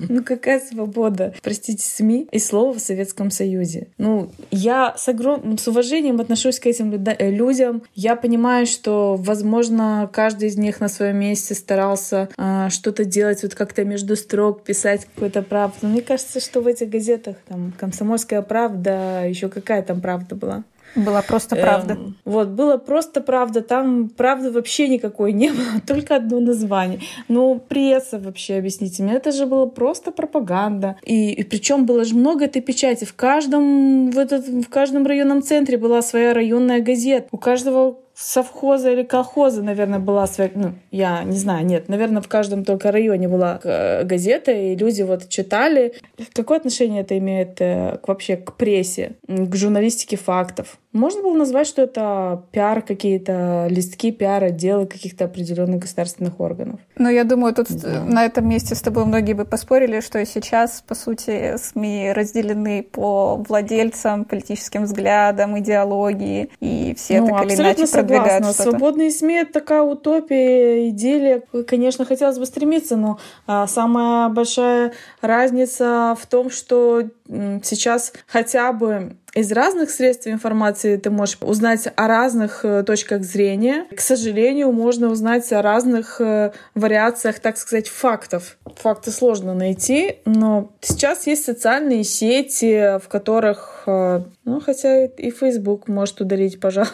[0.08, 3.86] Ну, какая свобода, простите, СМИ и слова в Советском Союзе.
[3.98, 7.82] Ну, я с огромным, с уважением отношусь к этим э, людям.
[7.94, 13.54] Я понимаю, что, возможно, каждый из них на своем месте старался э, что-то делать, вот
[13.54, 15.76] как-то между строк писать какую-то правду.
[15.82, 20.64] Но мне кажется, что в этих газетах там «Комсомольская правда», еще какая там правда была.
[20.94, 21.94] Была просто правда.
[21.94, 23.62] Эм, вот, было просто правда.
[23.62, 27.00] Там правды вообще никакой не было, только одно название.
[27.28, 30.96] Ну, пресса вообще, объясните мне, это же было просто пропаганда.
[31.04, 33.04] И, и причем было же много этой печати.
[33.04, 37.28] В каждом, в, этот, в каждом районном центре была своя районная газета.
[37.30, 42.28] У каждого совхоза или колхоза, наверное, была своя, ну, я не знаю, нет, наверное, в
[42.28, 45.94] каждом только районе была э, газета, и люди вот читали.
[46.34, 50.78] Какое отношение это имеет э, к, вообще к прессе, к журналистике фактов?
[50.92, 56.80] Можно было назвать, что это пиар какие-то, листки пиар отделы каких-то определенных государственных органов.
[56.96, 58.04] Ну, я думаю, тут да.
[58.04, 63.36] на этом месте с тобой многие бы поспорили, что сейчас, по сути, СМИ разделены по
[63.36, 68.70] владельцам, политическим взглядам, идеологии, и все ну, так или иначе продвигают что-то.
[68.70, 71.42] Свободные СМИ— это такая утопия, идея.
[71.66, 79.16] Конечно, хотелось бы стремиться, но а, самая большая разница в том, что сейчас хотя бы
[79.34, 83.86] из разных средств информации ты можешь узнать о разных э, точках зрения.
[83.94, 88.58] К сожалению, можно узнать о разных э, вариациях, так сказать, фактов.
[88.76, 95.88] Факты сложно найти, но сейчас есть социальные сети, в которых, э, ну, хотя и Facebook
[95.88, 96.86] может ударить по, жал...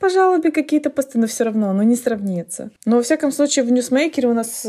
[0.00, 2.70] жалобе какие-то посты, но все равно, но не сравнится.
[2.86, 4.64] Но, во всяком случае, в Ньюсмейкере у нас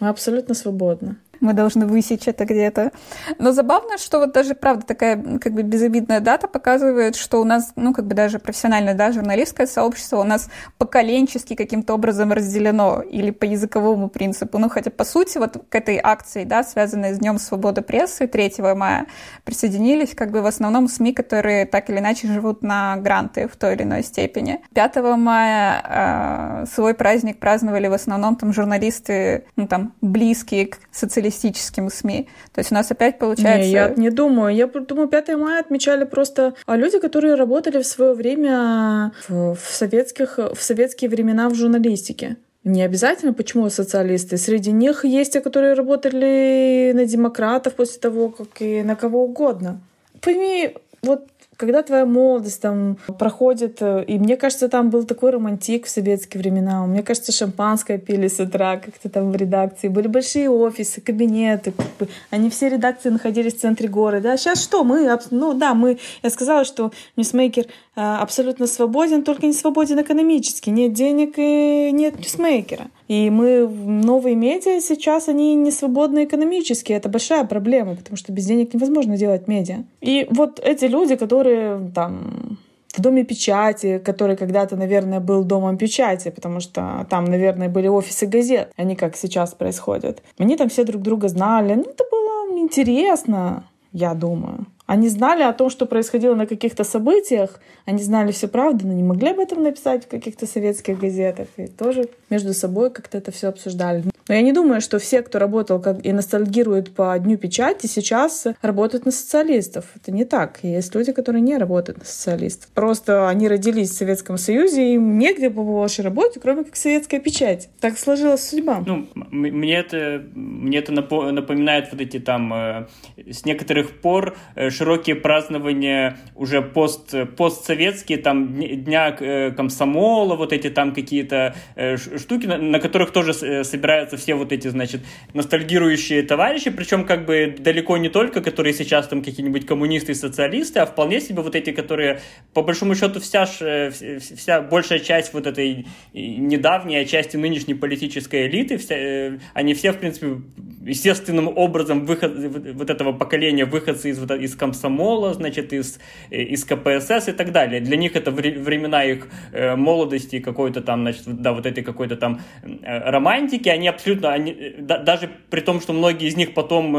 [0.00, 2.92] абсолютно свободно мы должны высечь это где-то.
[3.38, 7.72] Но забавно, что вот даже, правда, такая как бы безобидная дата показывает, что у нас,
[7.76, 13.30] ну, как бы даже профессиональное, да, журналистское сообщество у нас поколенчески каким-то образом разделено или
[13.30, 14.58] по языковому принципу.
[14.58, 18.54] Ну, хотя, по сути, вот к этой акции, да, связанной с Днем свободы прессы 3
[18.74, 19.06] мая,
[19.44, 23.74] присоединились как бы в основном СМИ, которые так или иначе живут на гранты в той
[23.74, 24.60] или иной степени.
[24.74, 31.25] 5 мая э, свой праздник праздновали в основном там журналисты, ну, там, близкие к социалистическим
[31.30, 32.28] социалистическим СМИ.
[32.52, 33.66] То есть у нас опять получается...
[33.66, 34.54] Не, я не думаю.
[34.54, 39.70] Я думаю, 5 мая отмечали просто а люди, которые работали в свое время в, в,
[39.70, 42.36] советских, в советские времена в журналистике.
[42.64, 44.36] Не обязательно, почему социалисты.
[44.36, 49.80] Среди них есть те, которые работали на демократов после того, как и на кого угодно.
[50.20, 55.86] Пойми, вот когда твоя молодость там проходит, э, и мне кажется, там был такой романтик
[55.86, 56.84] в советские времена.
[56.86, 59.88] Мне кажется, шампанское пили с утра как-то там в редакции.
[59.88, 61.72] Были большие офисы, кабинеты.
[61.72, 62.08] Как бы.
[62.30, 64.32] Они все редакции находились в центре города.
[64.32, 64.84] А сейчас что?
[64.84, 70.70] Мы, ну да, мы, я сказала, что ньюсмейкер э, абсолютно свободен, только не свободен экономически.
[70.70, 72.88] Нет денег и нет ньюсмейкера.
[73.08, 76.92] И мы, новые медиа сейчас, они не свободны экономически.
[76.92, 79.84] Это большая проблема, потому что без денег невозможно делать медиа.
[80.00, 81.45] И вот эти люди, которые
[81.94, 82.58] там
[82.96, 88.26] в Доме печати, который когда-то, наверное, был Домом печати, потому что там, наверное, были офисы
[88.26, 90.22] газет, а не как сейчас происходит.
[90.38, 91.74] Они там все друг друга знали.
[91.74, 94.66] Ну, это было интересно, я думаю.
[94.86, 99.02] Они знали о том, что происходило на каких-то событиях, они знали всю правду, но не
[99.02, 101.48] могли об этом написать в каких-то советских газетах.
[101.56, 104.04] И тоже между собой как-то это все обсуждали.
[104.28, 108.46] Но я не думаю, что все, кто работал как и ностальгирует по Дню печати, сейчас
[108.60, 109.86] работают на социалистов.
[109.94, 110.58] Это не так.
[110.62, 112.68] Есть люди, которые не работают на социалистов.
[112.74, 117.20] Просто они родились в Советском Союзе, и им негде было больше работать, кроме как советская
[117.20, 117.68] печать.
[117.80, 118.82] Так сложилась судьба.
[118.84, 122.86] Ну, мне это, мне это напоминает вот эти там э,
[123.30, 130.70] с некоторых пор э, широкие празднования уже пост, постсоветские, там Дня э, комсомола, вот эти
[130.70, 135.00] там какие-то э, штуки, на, которых тоже э, собираются все вот эти, значит,
[135.34, 140.80] ностальгирующие товарищи, причем как бы далеко не только, которые сейчас там какие-нибудь коммунисты и социалисты,
[140.80, 142.20] а вполне себе вот эти, которые,
[142.52, 148.78] по большому счету, вся, вся большая часть вот этой недавней, а части нынешней политической элиты,
[148.78, 150.42] вся, они все, в принципе,
[150.84, 152.32] естественным образом выход,
[152.74, 155.98] вот этого поколения выходцы из, из комсомола, значит, из,
[156.30, 157.80] э, из КПСС и так далее.
[157.80, 162.40] Для них это времена их э, молодости, какой-то там, значит, да, вот этой какой-то там
[162.62, 166.96] э, романтики, они абсолютно, они, да, даже при том, что многие из них потом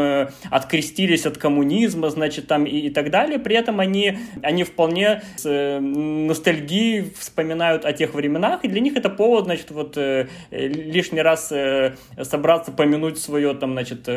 [0.52, 5.80] открестились от коммунизма, значит, там и, и так далее, при этом они, они вполне с
[5.80, 9.98] ностальгией вспоминают о тех временах, и для них это повод, значит, вот
[10.52, 11.54] лишний раз
[12.22, 14.10] собраться, помянуть свое там, значит,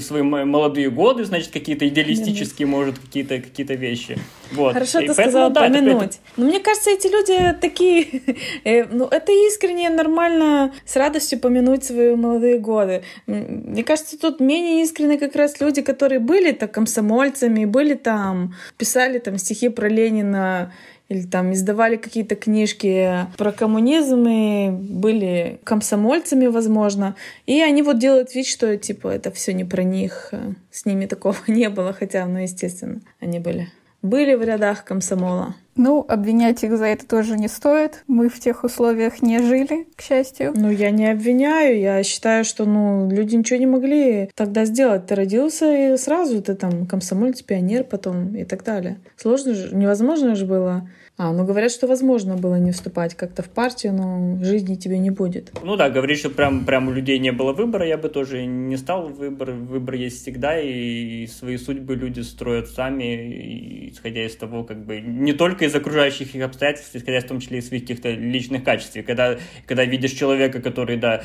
[0.00, 4.18] свои молодые годы, значит, какие-то идеалистические может, какие-то какие вещи.
[4.52, 4.74] Вот.
[4.74, 6.02] Хорошо и ты поэтому, сказала да, помянуть.
[6.02, 6.16] Это...
[6.36, 8.06] Но мне кажется, эти люди такие...
[8.64, 13.02] Э, ну, это искренне, нормально с радостью помянуть свои молодые годы.
[13.26, 19.18] Мне кажется, тут менее искренне как раз люди, которые были так комсомольцами, были там, писали
[19.18, 20.72] там стихи про Ленина,
[21.14, 27.14] или там издавали какие-то книжки про коммунизм и были комсомольцами, возможно.
[27.46, 30.32] И они вот делают вид, что типа это все не про них.
[30.70, 33.68] С ними такого не было, хотя, ну, естественно, они были.
[34.02, 35.54] Были в рядах комсомола.
[35.76, 38.04] Ну, обвинять их за это тоже не стоит.
[38.06, 40.52] Мы в тех условиях не жили, к счастью.
[40.54, 41.80] Ну, я не обвиняю.
[41.80, 45.06] Я считаю, что, ну, люди ничего не могли тогда сделать.
[45.06, 48.98] Ты родился и сразу ты там комсомолец, пионер потом и так далее.
[49.16, 53.48] Сложно же, невозможно же было а, ну говорят, что возможно было не вступать как-то в
[53.48, 55.52] партию, но жизни тебе не будет.
[55.62, 58.76] Ну да, говорить, что прям, прям у людей не было выбора, я бы тоже не
[58.76, 59.10] стал.
[59.10, 65.00] Выбор, выбор есть всегда, и свои судьбы люди строят сами, исходя из того, как бы
[65.00, 68.96] не только из окружающих их обстоятельств, исходя в том числе из своих каких-то личных качеств.
[69.06, 71.22] Когда, когда видишь человека, который, да,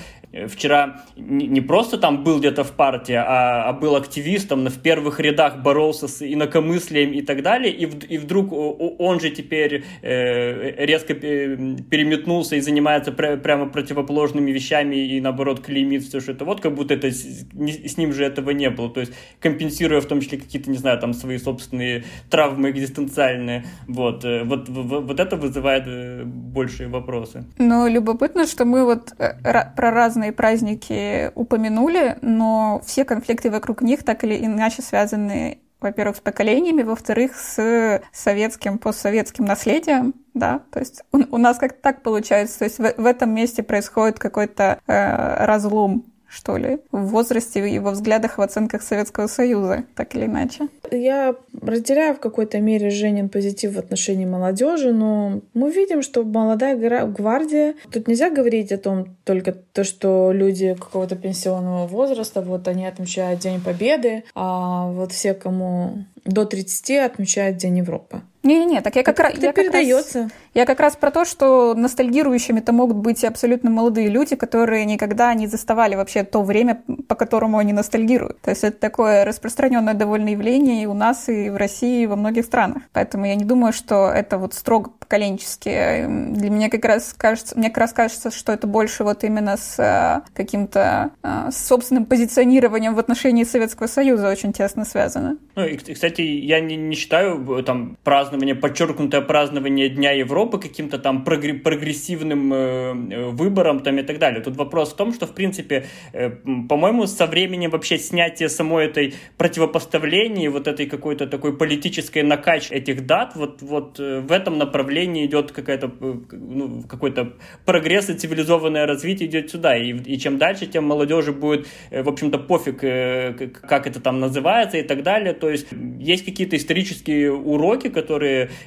[0.48, 5.64] вчера не, просто там был где-то в партии, а, а был активистом, в первых рядах
[5.64, 11.14] боролся с инакомыслием и так далее, и, в, и вдруг он же теперь э, резко
[11.14, 16.74] переметнулся и занимается пр прямо противоположными вещами и, наоборот, клеймит все, что это вот, как
[16.76, 18.90] будто это с, ним же этого не было.
[18.90, 23.66] То есть компенсируя в том числе какие-то, не знаю, там свои собственные травмы экзистенциальные.
[23.88, 27.46] Вот, э, вот, вот, вот это вызывает э, большие вопросы.
[27.58, 34.04] Ну, любопытно, что мы вот э, про разные праздники упомянули, но все конфликты вокруг них
[34.04, 41.04] так или иначе связаны во-первых, с поколениями, во-вторых, с советским, постсоветским наследием, да, то есть
[41.12, 45.46] у, у нас как так получается, то есть в, в этом месте происходит какой-то э,
[45.46, 50.68] разлом что ли, в возрасте и во взглядах, в оценках Советского Союза, так или иначе.
[50.92, 56.76] Я разделяю в какой-то мере Женин позитив в отношении молодежи, но мы видим, что молодая
[57.08, 57.76] гвардия...
[57.92, 63.40] Тут нельзя говорить о том только то, что люди какого-то пенсионного возраста, вот они отмечают
[63.40, 68.22] День Победы, а вот все, кому до 30 отмечают День Европы.
[68.44, 69.34] Не-не-не, так я как, раз...
[69.34, 70.24] Это передается.
[70.24, 74.86] Раз, я как раз про то, что ностальгирующими-то могут быть и абсолютно молодые люди, которые
[74.86, 78.40] никогда не заставали вообще то время, по которому они ностальгируют.
[78.42, 82.16] То есть это такое распространенное довольно явление и у нас, и в России, и во
[82.16, 82.84] многих странах.
[82.94, 85.70] Поэтому я не думаю, что это вот строго поколенчески.
[85.70, 89.78] Для меня как раз кажется, мне как раз кажется, что это больше вот именно с
[89.80, 95.38] э, каким-то э, собственным позиционированием в отношении Советского Союза очень тесно связано.
[95.56, 97.98] Ну и, кстати, я не, не считаю э, там
[98.30, 104.42] празднование, подчеркнутое празднование Дня Европы каким-то там прогрессивным э, выбором там и так далее.
[104.42, 106.30] Тут вопрос в том, что, в принципе, э,
[106.70, 113.06] по-моему, со временем вообще снятие самой этой противопоставления, вот этой какой-то такой политической накач этих
[113.06, 117.34] дат, вот, вот э, в этом направлении идет какая-то, э, ну, какой-то
[117.66, 119.76] прогресс и цивилизованное развитие идет сюда.
[119.78, 124.78] И, и чем дальше, тем молодежи будет, э, в общем-то, пофиг, как это там называется
[124.78, 125.34] и так далее.
[125.34, 125.68] То есть
[126.00, 128.19] есть какие-то исторические уроки, которые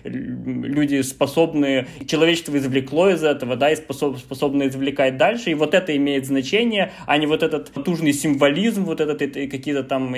[0.05, 5.97] люди способны, человечество извлекло из этого, да, и способ, способны извлекать дальше, и вот это
[5.97, 10.15] имеет значение, а не вот этот потужный символизм, вот этот, какие-то там,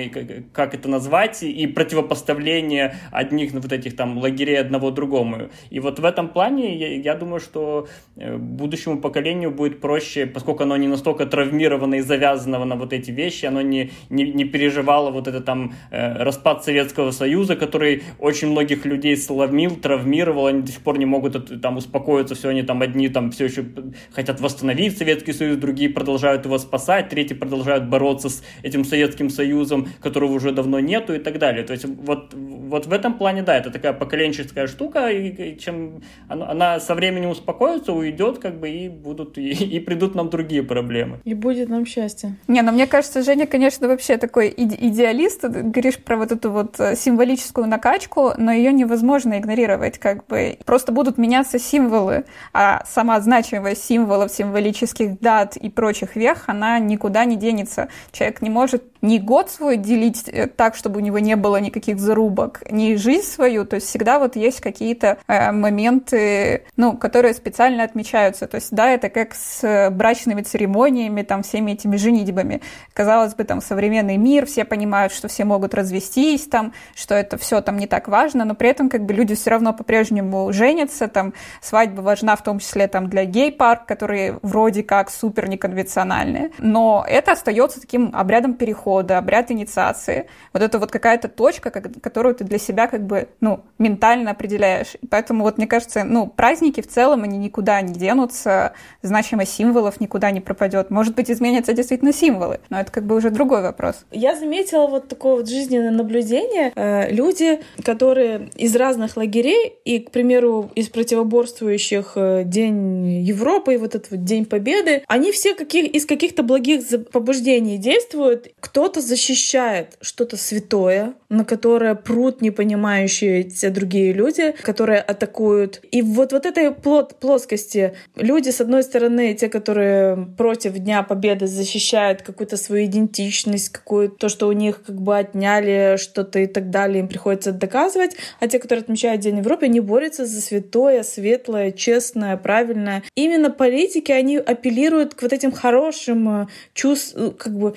[0.53, 5.49] как это назвать, и противопоставление одних вот этих там лагерей одного другому.
[5.69, 10.63] И вот в этом плане я, я думаю, что э, будущему поколению будет проще, поскольку
[10.63, 15.11] оно не настолько травмировано и завязано на вот эти вещи, оно не, не, не переживало
[15.11, 20.71] вот это там э, распад Советского Союза, который очень многих людей сломил, травмировал, они до
[20.71, 23.65] сих пор не могут там успокоиться, все они там одни там все еще
[24.11, 29.87] хотят восстановить Советский Союз, другие продолжают его спасать, третьи продолжают бороться с этим Советским Союзом,
[29.99, 31.63] которого уже давно нету и так далее.
[31.63, 36.01] То есть вот, вот в этом плане, да, это такая поколенческая штука, и, и чем
[36.27, 40.63] она, она со временем успокоится, уйдет, как бы, и будут, и, и придут нам другие
[40.63, 41.19] проблемы.
[41.23, 42.35] И будет нам счастье.
[42.47, 46.79] Не, ну мне кажется, Женя, конечно, вообще такой идеалист, ты говоришь про вот эту вот
[46.79, 50.57] э, символическую накачку, но ее невозможно игнорировать, как бы.
[50.65, 57.25] Просто будут меняться символы, а сама значимость символов, символических дат и прочих вех, она никуда
[57.25, 57.87] не денется.
[58.11, 61.99] Человек не может ни год свой делить э, так, чтобы у него не было никаких
[61.99, 67.83] зарубок, ни жизнь свою, то есть всегда вот есть какие-то э, моменты, ну, которые специально
[67.83, 68.47] отмечаются.
[68.47, 72.61] То есть, да, это как с брачными церемониями, там, всеми этими женитьбами.
[72.93, 77.61] Казалось бы, там, современный мир, все понимают, что все могут развестись, там, что это все
[77.61, 81.33] там не так важно, но при этом, как бы, люди все равно по-прежнему женятся, там,
[81.61, 86.51] свадьба важна в том числе, там, для гей-пар, которые вроде как супер неконвенциональные.
[86.59, 90.27] Но это остается таким обрядом перехода обряд инициации.
[90.53, 94.95] Вот это вот какая-то точка, которую ты для себя как бы, ну, ментально определяешь.
[95.01, 99.99] И поэтому вот мне кажется, ну, праздники в целом, они никуда не денутся, значимость символов
[99.99, 100.89] никуда не пропадет.
[100.89, 104.05] Может быть, изменятся действительно символы, но это как бы уже другой вопрос.
[104.11, 106.71] Я заметила вот такое вот жизненное наблюдение.
[106.75, 113.77] Э, люди, которые из разных лагерей и, к примеру, из противоборствующих э, День Европы и
[113.77, 118.53] вот этот вот День Победы, они все каких, из каких-то благих побуждений действуют.
[118.59, 125.81] Кто кто-то защищает что-то святое, на которое прут непонимающие те другие люди, которые атакуют.
[125.89, 131.47] И вот, вот этой плот, плоскости люди, с одной стороны, те, которые против Дня Победы
[131.47, 136.69] защищают какую-то свою идентичность, какую-то то, что у них как бы отняли что-то и так
[136.69, 141.71] далее, им приходится доказывать, а те, которые отмечают День Европы, они борются за святое, светлое,
[141.71, 143.03] честное, правильное.
[143.15, 147.75] Именно политики, они апеллируют к вот этим хорошим э, чувствам, как бы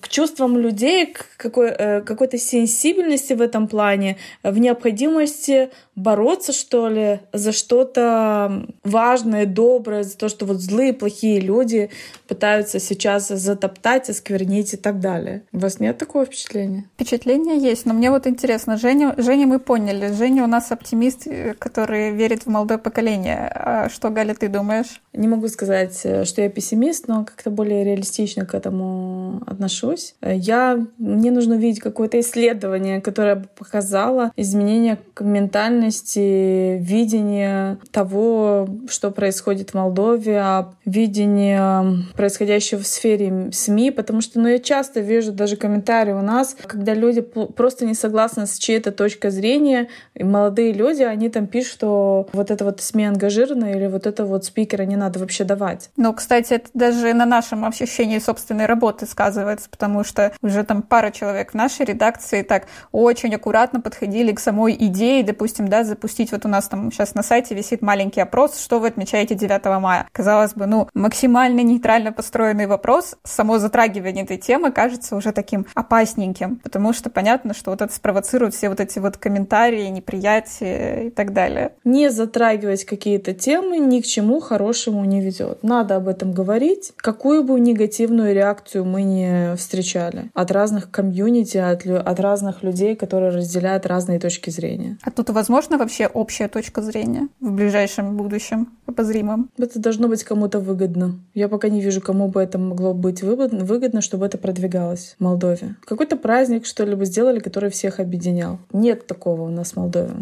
[0.00, 6.88] к чувствам людей, к какой, э, какой-то сенсибельности в этом плане, в необходимости бороться, что
[6.88, 11.90] ли, за что-то важное, доброе, за то, что вот злые, плохие люди
[12.28, 15.42] пытаются сейчас затоптать, осквернить и так далее.
[15.52, 16.84] У вас нет такого впечатления?
[16.94, 21.54] Впечатление есть, но мне вот интересно, Женя, Женя мы поняли, Женя у нас оптимист, э,
[21.58, 23.50] который верит в молодое поколение.
[23.54, 25.00] А что, Галя, ты думаешь?
[25.12, 30.14] Не могу сказать, э, что я пессимист, но как-то более реалистично к этому отношусь.
[30.22, 39.70] Я, мне нужно увидеть какое-то исследование, которое бы показало изменение ментальности, видение того, что происходит
[39.70, 45.56] в Молдове, а видение происходящего в сфере СМИ, потому что ну, я часто вижу даже
[45.56, 51.02] комментарии у нас, когда люди просто не согласны с чьей-то точкой зрения, и молодые люди,
[51.02, 54.96] они там пишут, что вот это вот СМИ ангажировано или вот это вот спикера не
[54.96, 55.90] надо вообще давать.
[55.96, 61.10] Ну, кстати, это даже на нашем ощущении собственной работы сказывается, потому что уже там пара
[61.10, 66.44] человек в нашей редакции так очень аккуратно подходили к самой идее, допустим, да, запустить вот
[66.44, 70.08] у нас там сейчас на сайте висит маленький опрос, что вы отмечаете 9 мая.
[70.12, 76.56] Казалось бы, ну, максимально нейтрально построенный вопрос, само затрагивание этой темы кажется уже таким опасненьким,
[76.56, 81.32] потому что понятно, что вот это спровоцирует все вот эти вот комментарии, неприятия и так
[81.32, 81.72] далее.
[81.84, 85.62] Не затрагивать какие-то темы ни к чему хорошему не ведет.
[85.62, 86.92] Надо об этом говорить.
[86.96, 89.26] Какую бы негативную реакцию мы не
[89.56, 94.98] встречали от разных комьюнити, от, от разных людей, которые разделяют разные точки зрения.
[95.02, 99.50] А тут возможно вообще общая точка зрения в ближайшем будущем обозримом?
[99.58, 101.18] Это должно быть кому-то выгодно.
[101.34, 105.76] Я пока не вижу, кому бы это могло быть выгодно, чтобы это продвигалось в Молдове.
[105.84, 108.58] Какой-то праздник, что ли, бы сделали, который всех объединял.
[108.72, 110.14] Нет такого у нас в Молдове.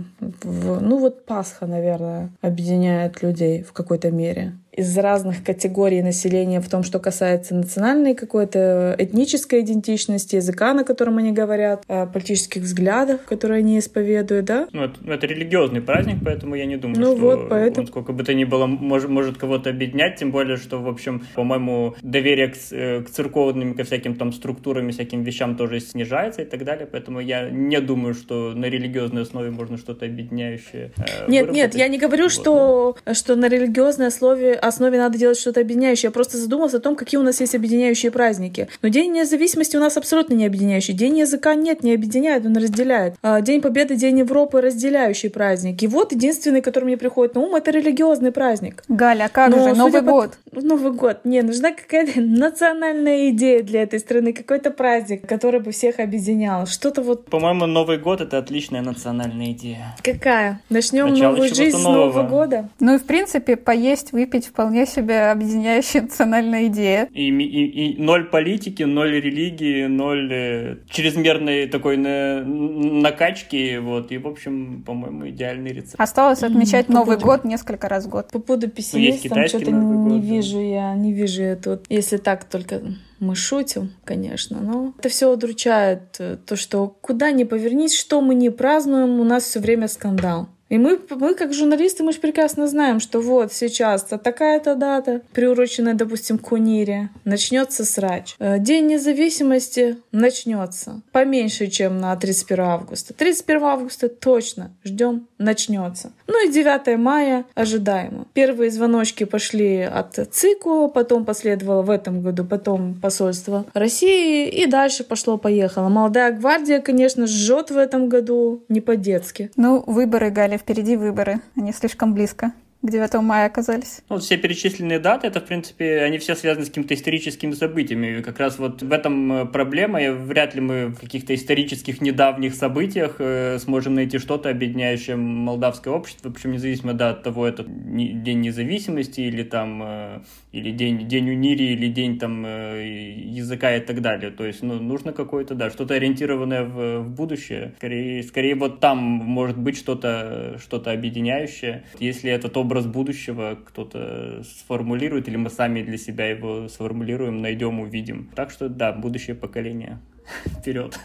[0.42, 6.82] Ну вот Пасха, наверное, объединяет людей в какой-то мере из разных категорий населения в том,
[6.82, 13.58] что касается национальной какой-то этнической идентичности, языка, на котором они говорят, э, политических взглядов, которые
[13.58, 14.66] они исповедуют, да?
[14.72, 17.82] Ну, это, это религиозный праздник, поэтому я не думаю, ну, что вот, поэтому...
[17.82, 21.24] он сколько бы то ни было может, может кого-то объединять, тем более, что, в общем,
[21.34, 26.42] по-моему, доверие к, э, к церковным, ко всяким там структурам и всяким вещам тоже снижается
[26.42, 31.02] и так далее, поэтому я не думаю, что на религиозной основе можно что-то объединяющее э,
[31.28, 31.54] Нет, выработать.
[31.54, 33.14] нет, я не говорю, вот, что, но...
[33.14, 36.08] что на религиозной основе основе надо делать что-то объединяющее.
[36.08, 38.68] Я просто задумался о том, какие у нас есть объединяющие праздники.
[38.82, 40.94] Но День независимости у нас абсолютно не объединяющий.
[40.94, 43.14] День языка нет, не объединяет, он разделяет.
[43.22, 45.82] А, День Победы, День Европы разделяющий праздник.
[45.82, 48.82] И вот единственный, который мне приходит на ум, это религиозный праздник.
[48.88, 50.38] Галя, а как Но, же, Новый год?
[50.50, 50.60] По...
[50.60, 51.20] Новый год.
[51.24, 56.66] Не, нужна какая-то национальная идея для этой страны, какой-то праздник, который бы всех объединял.
[56.66, 57.26] Что-то вот...
[57.26, 59.96] По-моему, Новый год— это отличная национальная идея.
[60.02, 60.60] Какая?
[60.70, 62.12] Начнем новую жизнь нового.
[62.12, 62.68] с Нового года?
[62.80, 67.08] Ну и, в принципе, поесть, выпить вполне себе объединяющая национальная идея.
[67.12, 74.18] И, и, и ноль политики, ноль религии, ноль э, чрезмерной такой на, накачки, вот, и,
[74.18, 75.96] в общем, по-моему, идеальный рецепт.
[75.98, 77.26] Осталось отмечать mm, Новый поводу...
[77.26, 78.30] год несколько раз в год.
[78.30, 80.62] По поводу пессимистам ну, что-то не год, вижу да.
[80.62, 82.80] я, не вижу я тут, если так только
[83.18, 88.36] мы шутим, конечно, но это все удручает, э, то, что куда ни повернись, что мы
[88.36, 90.48] не празднуем, у нас все время скандал.
[90.74, 95.94] И мы, мы как журналисты, мы же прекрасно знаем, что вот сейчас такая-то дата, приуроченная,
[95.94, 98.34] допустим, к Унире, начнется срач.
[98.40, 101.02] Э, День независимости начнется.
[101.12, 103.14] Поменьше, чем на 31 августа.
[103.14, 106.10] 31 августа точно ждем, начнется.
[106.26, 108.26] Ну и 9 мая ожидаемо.
[108.32, 115.04] Первые звоночки пошли от ЦИКу, потом последовало в этом году, потом посольство России, и дальше
[115.04, 115.88] пошло-поехало.
[115.88, 119.52] Молодая гвардия, конечно, жжет в этом году не по-детски.
[119.54, 122.52] Ну, выборы, Галя, впереди выборы, они слишком близко
[122.86, 124.02] к 9 мая оказались?
[124.08, 128.18] Ну, все перечисленные даты, это, в принципе, они все связаны с какими-то историческими событиями.
[128.18, 132.00] И как раз вот в этом э, проблема, и вряд ли мы в каких-то исторических
[132.00, 137.64] недавних событиях э, сможем найти что-то, объединяющее молдавское общество, причем независимо да, от того, это
[137.64, 140.20] День независимости или там, э,
[140.52, 142.84] или День, день Унири, или День там э,
[143.24, 144.30] языка и так далее.
[144.30, 147.72] То есть, ну, нужно какое-то, да, что-то ориентированное в, в будущее.
[147.78, 151.84] Скорее, скорее вот там может быть что-то что объединяющее.
[151.98, 157.78] Если этот образ образ будущего кто-то сформулирует, или мы сами для себя его сформулируем, найдем,
[157.78, 158.30] увидим.
[158.34, 160.00] Так что да, будущее поколение.
[160.58, 160.98] Вперед!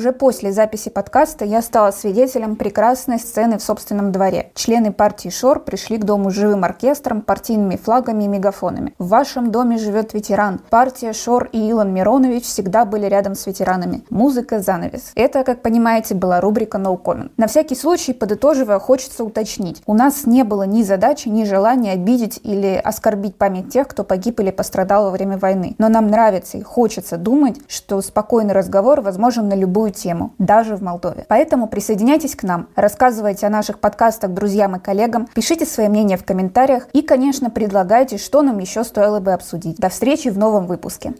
[0.00, 4.50] Уже после записи подкаста я стала свидетелем прекрасной сцены в собственном дворе.
[4.54, 8.94] Члены партии Шор пришли к дому живым оркестром, партийными флагами и мегафонами.
[8.98, 10.62] В вашем доме живет ветеран.
[10.70, 14.02] Партия Шор и Илон Миронович всегда были рядом с ветеранами.
[14.08, 15.12] Музыка занавес.
[15.16, 17.30] Это, как понимаете, была рубрика No Comment.
[17.36, 19.82] На всякий случай, подытоживая, хочется уточнить.
[19.84, 24.40] У нас не было ни задачи, ни желания обидеть или оскорбить память тех, кто погиб
[24.40, 25.74] или пострадал во время войны.
[25.76, 29.54] Но нам нравится и хочется думать, что спокойный разговор возможен на
[29.90, 31.24] любую тему, даже в Молдове.
[31.28, 36.24] Поэтому присоединяйтесь к нам, рассказывайте о наших подкастах друзьям и коллегам, пишите свои мнения в
[36.24, 39.76] комментариях и, конечно, предлагайте, что нам еще стоило бы обсудить.
[39.76, 41.14] До встречи в новом выпуске.